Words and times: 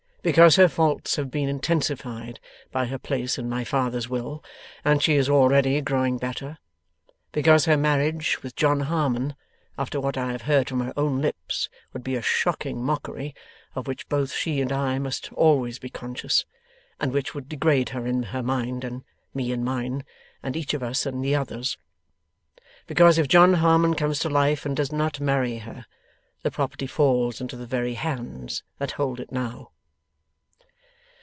Because 0.23 0.55
her 0.57 0.67
faults 0.67 1.15
have 1.15 1.31
been 1.31 1.49
intensified 1.49 2.39
by 2.71 2.85
her 2.85 2.99
place 2.99 3.39
in 3.39 3.49
my 3.49 3.63
father's 3.63 4.07
will, 4.07 4.43
and 4.85 5.01
she 5.01 5.15
is 5.15 5.27
already 5.27 5.81
growing 5.81 6.19
better. 6.19 6.59
Because 7.31 7.65
her 7.65 7.75
marriage 7.75 8.43
with 8.43 8.55
John 8.55 8.81
Harmon, 8.81 9.33
after 9.79 9.99
what 9.99 10.17
I 10.19 10.31
have 10.31 10.43
heard 10.43 10.69
from 10.69 10.81
her 10.81 10.93
own 10.95 11.23
lips, 11.23 11.69
would 11.91 12.03
be 12.03 12.15
a 12.15 12.21
shocking 12.21 12.83
mockery, 12.83 13.33
of 13.73 13.87
which 13.87 14.07
both 14.09 14.31
she 14.31 14.61
and 14.61 14.71
I 14.71 14.99
must 14.99 15.33
always 15.33 15.79
be 15.79 15.89
conscious, 15.89 16.45
and 16.99 17.11
which 17.11 17.33
would 17.33 17.49
degrade 17.49 17.89
her 17.89 18.05
in 18.05 18.21
her 18.21 18.43
mind, 18.43 18.83
and 18.83 19.03
me 19.33 19.51
in 19.51 19.63
mine, 19.63 20.05
and 20.43 20.55
each 20.55 20.75
of 20.75 20.83
us 20.83 21.07
in 21.07 21.21
the 21.21 21.33
other's. 21.35 21.79
Because 22.85 23.17
if 23.17 23.27
John 23.27 23.53
Harmon 23.55 23.95
comes 23.95 24.19
to 24.19 24.29
life 24.29 24.67
and 24.67 24.77
does 24.77 24.91
not 24.91 25.19
marry 25.19 25.57
her, 25.57 25.87
the 26.43 26.51
property 26.51 26.85
falls 26.85 27.41
into 27.41 27.55
the 27.55 27.65
very 27.65 27.95
hands 27.95 28.61
that 28.77 28.91
hold 28.91 29.19
it 29.19 29.31
now. 29.31 29.71